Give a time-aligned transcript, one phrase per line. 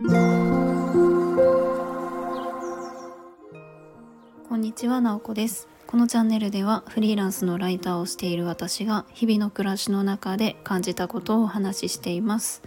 [0.00, 0.04] こ
[4.54, 5.66] んにちは、なおこです。
[5.88, 12.62] このチャンネルではフリーランスのライターをしている私が日々の暮らしの中で感じたことをお話ししています。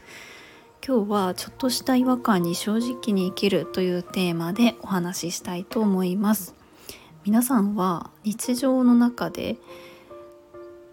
[0.86, 6.54] 今日はちょっとした違和感に正直に生きるというテーマでお話ししたいと思います。
[7.24, 9.56] 皆さんは日常の中で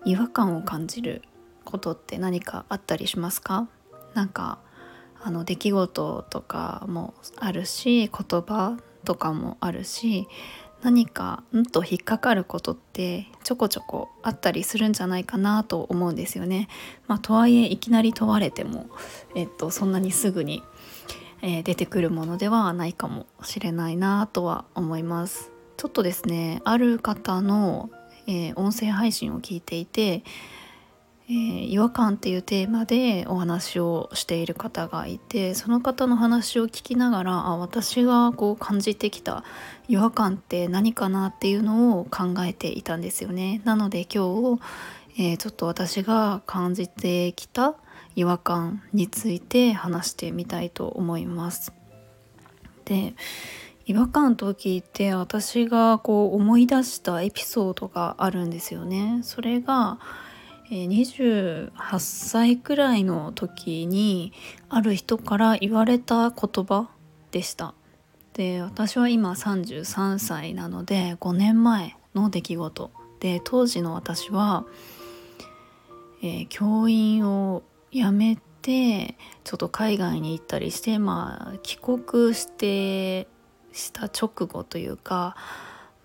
[0.04, 1.22] 違和感を感じる
[1.64, 3.66] ことって何かあったりしますか？
[4.14, 4.60] なんか
[5.28, 10.26] あの出来事とかもあるし言葉とかもあるし
[10.80, 16.68] 何かんと引っかかることってちょこちょこあったりするんじゃないかなと思うんですよね。
[17.08, 18.86] まあ、とはいえいきなり問われても、
[19.34, 20.62] えっと、そんなにすぐに、
[21.42, 25.52] えー、出てくるものではないかもしれないなとは思います。
[25.76, 27.90] ちょっとですねある方の、
[28.26, 30.22] えー、音声配信を聞いていて
[31.30, 39.44] えー、違和感っていうテーマでお話をしている方がいてその方の話を聞きながらあ私がこう感じてきた
[39.88, 43.60] 違和感って何かなっていうのを考えていたんですよね。
[43.64, 44.62] なので今日、
[45.18, 47.74] えー、ちょっと私が感じてきた
[48.16, 51.74] 違和感について話してみたいと思います。
[52.86, 53.14] で
[53.84, 59.20] 違和感と聞いて私がこう思い出したエピソードがあるんですよね。
[59.22, 59.98] それが
[60.70, 64.32] 28歳くらいの時に
[64.68, 66.88] ある人から言われた言葉
[67.30, 67.74] でした。
[68.34, 74.64] で私は今33歳なので5年前の出来事で当時の私は、
[76.22, 83.26] えー、教員を辞めてちょっと海外に行ったりしてまあ帰国して
[83.72, 85.36] した直後というか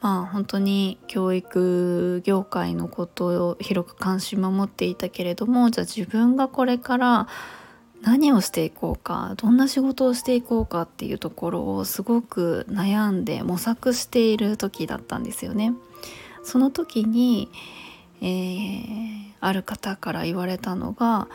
[0.03, 7.27] まあ本当に教育業界のことを広く関心を持っていたけれどもじゃあ自分がこれから
[8.01, 15.73] 何をしていこうかどんな仕事をしていこうかっていうところをすごく悩んで模索している時だったんですよね。
[16.43, 17.49] その時に、
[18.21, 21.29] えー、ある方から言われたのが、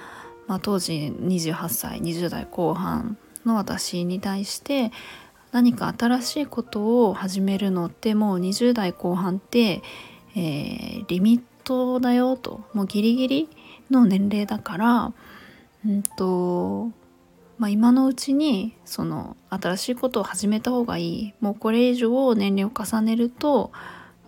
[0.47, 3.16] まあ、当時28歳20代後半
[3.47, 4.93] の私に対して
[5.53, 9.82] 何か新しいことを始めるのってもう20代後半って、
[10.36, 12.62] えー、リミットだよと。
[12.75, 13.48] もうギリギリ
[13.91, 15.12] の年齢だから、
[15.87, 16.91] うんと
[17.58, 21.34] まあ、今のうちにその新しいことを始めた方がいい。
[21.41, 23.72] もうこれ以上年齢を重ねると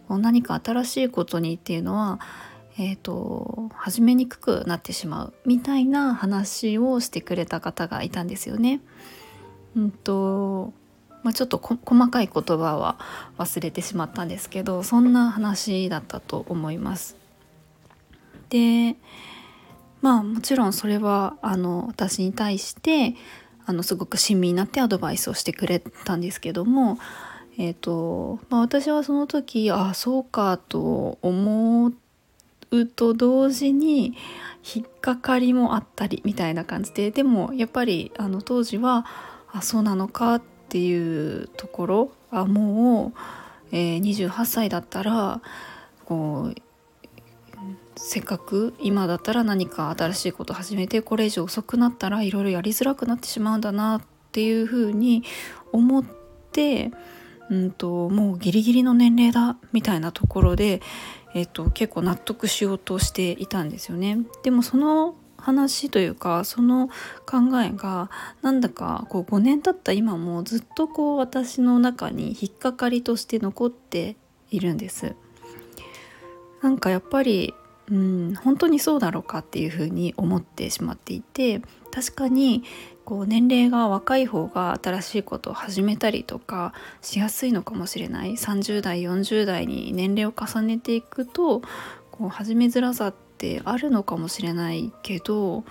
[0.08, 2.18] 何か新しいことにっていうのは、
[2.76, 5.34] えーと始めにくくなってしまう。
[5.46, 8.80] みたいな話をしてくれた方がいたんですよね。
[9.76, 10.72] うんと
[11.22, 12.98] まあ、ちょっと細かい言葉は
[13.38, 17.16] 忘れてしまったんですけどそんな話だったと思います。
[18.48, 18.96] で
[20.00, 23.14] まあもちろんそれはあの私に対して
[23.66, 26.98] あのすごく親身になってアドバイスをしてくれたんですけども、
[27.58, 31.92] えーとまあ、私はその時ああそうかと思
[32.70, 34.16] うと同時に
[34.74, 39.06] 引っかかりもあったりみたいな感じででもやっぱりあの当時は
[39.52, 43.18] あそうなのかってっていうところあもう、
[43.72, 45.42] えー、28歳だったら
[46.04, 46.54] こう
[47.96, 55.24] せっかく今だったら何か新しいこと始めてこれ以上遅くなったらいろいろやりづらくなってしまうんだなっていうふうに
[55.72, 56.04] 思っ
[56.52, 56.92] て、
[57.50, 60.80] うんと、もうギリギリの年齢だみたいなところで、
[61.34, 64.18] えっと、結構納得しようとしていたんですよね。
[64.44, 66.88] でもその話というかその
[67.26, 68.10] 考えが
[68.42, 74.16] なんだかこう5年経った今もずっとこう私の中に引っかかりとして残って
[74.50, 75.14] いるんです。
[76.62, 77.54] なんかやっぱり
[77.90, 82.62] うん本当にそうだろうかっていうふうに思ってしまっていて確かに
[83.04, 86.72] こう年齢が若い方が新しいことを始めたりとか
[87.02, 91.62] しやすいのかもしれない30代40代に年齢を重ねていくと
[92.12, 95.64] こう始めづらさってってあるのかもしれないけど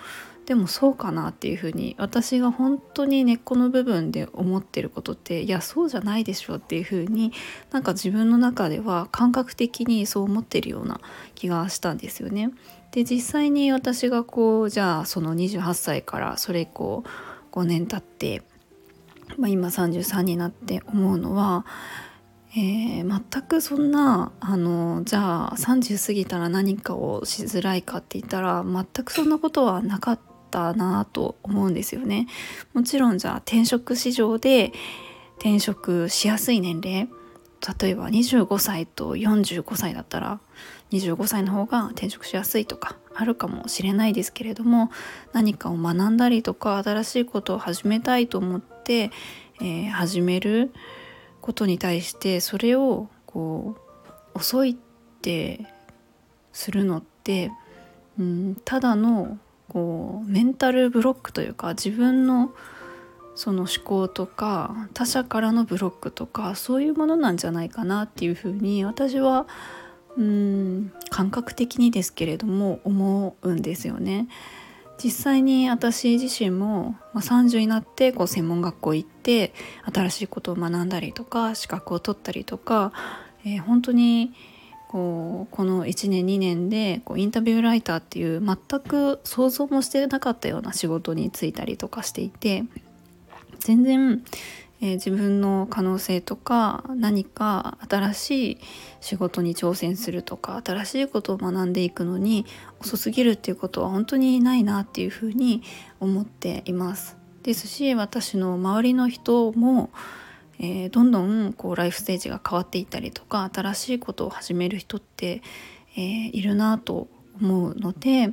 [0.46, 7.32] でもそうかなっていうふうに私が本当に根っこの部分で思ってることっていやそうじゃないでしょっていうふうに
[7.70, 11.00] なんか自分の中では感覚的にそう思ってるような
[11.36, 12.50] 気がしたんですよね。
[12.90, 17.04] で実際に私がこうじゃあその28歳からそれ以降
[17.52, 18.42] 5年経って、
[19.38, 21.64] まあ、今33になって思うのは
[22.52, 30.20] えー、全くそんなあのじゃあ30過ぎたら何かをしづらいかって言ったら全くそんなことはなかっ
[30.50, 32.26] たなと思うんですよね。
[32.74, 34.72] もちろんじゃあ転職市場で
[35.38, 37.08] 転職しやすい年齢
[37.80, 40.40] 例えば25歳と45歳だったら
[40.92, 44.90] 25歳の方が転職しやすいとかあるかもしれないですけれども
[45.32, 49.10] 何かを学んだりとか新しいことを始めたいと思って、
[49.60, 50.72] えー、始める
[51.40, 53.76] ことに対してそれをこ
[54.34, 54.74] う遅いっ
[55.22, 55.66] て
[56.52, 57.50] するのって、
[58.18, 59.38] うん、ただの
[59.68, 62.52] こうメンタルブロックというか自分の
[63.34, 69.46] その思考とか他者からのブロックとかそういうものなんじゃないかなっていうふうに私は
[70.16, 74.28] うん感覚的にですけれども思うんですよね。
[75.02, 79.54] 実際に私自身も、まあ、30になってこう専門学校行って
[79.92, 82.92] 新しいことを学んだりとか資格を取ったりとか、
[83.44, 84.32] えー、本当に
[84.88, 92.64] こうこの1年2年でこうインタビューライターっていう全く想像もしてなかったような仕事に就いたりとかしていて
[93.60, 94.24] 全然、
[94.80, 98.58] えー、自分の可能性とか何か新しい
[99.00, 102.46] 仕事に挑戦するとか新しいことを学んでいくのに
[102.80, 105.62] 遅すぎるっていうことは本当にないなっていうふうに
[106.00, 107.16] 思っています。
[107.42, 109.90] ですし私の周りの人も、
[110.58, 115.42] えー、どんどんこうライフステージが変わっていったりとか新しいことを始める人って、
[115.96, 117.08] えー、いるなと
[117.40, 118.30] 思うので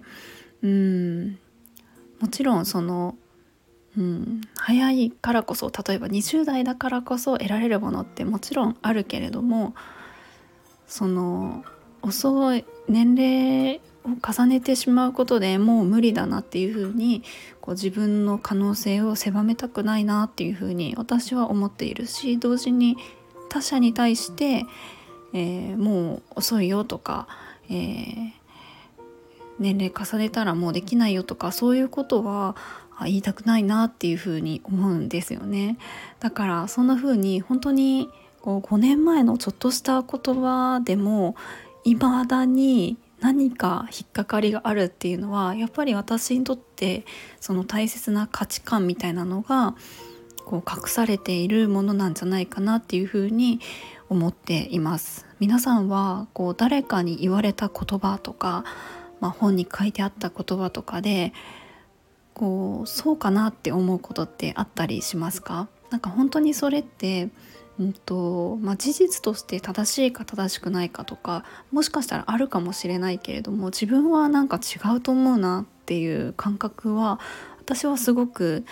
[0.61, 1.39] うん
[2.19, 3.15] もちろんその
[3.97, 9.73] うん、早いからこそ例えば20代だからこそ得られるものってもちろんあるけれども
[10.87, 11.65] その
[12.03, 17.23] 遅い年齢を重ねてしまうことでもう無理だなっていうふうに
[17.59, 22.97] こう自分の可能性を狭めたくないなっていうふうに私は思っているし同時に
[23.49, 24.63] 他者に対して、
[25.33, 27.27] えー、もう遅いよとか、
[27.69, 28.31] えー、
[29.59, 32.55] 年齢重ねたらもうできないよとかそういうことは
[33.05, 35.77] 言いたくないなっていうふうに思うんですよね。
[36.19, 38.09] だからそんな風に本当に
[38.41, 41.35] こう5年前のちょっとした言葉でも
[41.83, 47.05] 未だに何か引っかかりがあるっていうのはやっぱり私にとって
[47.39, 49.75] その大切な価値観みたいなのが
[50.45, 53.59] こう隠されているものなんじゃないかなっていうふうに
[54.09, 58.63] 思っています皆さんはこう誰かに言われた言葉とか、
[59.19, 61.33] まあ、本に書いてあった言葉とかで
[62.37, 65.67] こうそうかなって思うことってあったりしますか？
[65.89, 67.29] なんか本当にそれって
[67.79, 77.19] うんとまあ、事実として正しいか正しくないかとかもしかしたらあるかもしれないけれども自分はなんか違うと思うなっていう感覚は
[77.59, 78.65] 私はすごく、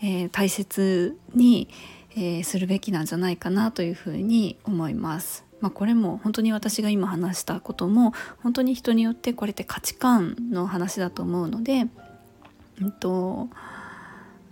[0.00, 1.68] えー、大切に、
[2.12, 5.44] えー、するべきなんじゃないかなというふうに思います。
[5.60, 11.86] まあ、これも本当に私が今話したことも本当に人によってこれって価値観の話だと思うので、
[12.82, 13.48] えっと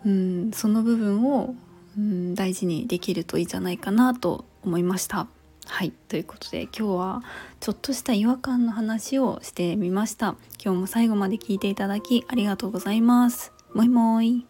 [0.07, 1.55] うん、その部分を、
[1.99, 5.27] うん、大事にできるといいんじゃないかなと思いました。
[5.67, 7.23] はいということで今日は
[7.61, 10.37] ちょっとした違和感の話をしてみました。
[10.63, 13.53] 今日も最後まで聞いていただきありがとうございます。
[13.75, 14.47] もいもい。